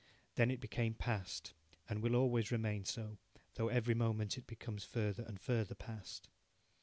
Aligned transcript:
Then 0.33 0.49
it 0.49 0.59
became 0.59 0.95
past, 0.95 1.53
and 1.87 2.01
will 2.01 2.15
always 2.15 2.51
remain 2.51 2.85
so, 2.85 3.19
though 3.53 3.67
every 3.67 3.93
moment 3.93 4.35
it 4.35 4.47
becomes 4.47 4.83
further 4.83 5.21
and 5.21 5.39
further 5.39 5.75
past. 5.75 6.27